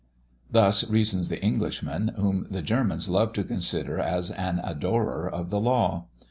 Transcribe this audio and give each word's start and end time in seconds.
Thus 0.49 0.89
reasons 0.89 1.29
the 1.29 1.39
Englishman, 1.43 2.13
whom 2.15 2.47
the 2.49 2.63
Germans 2.63 3.07
love 3.07 3.33
to 3.33 3.43
consider 3.43 3.99
as 3.99 4.31
an 4.31 4.59
adorer 4.63 5.29
of 5.29 5.51
the 5.51 5.59
law. 5.59 6.05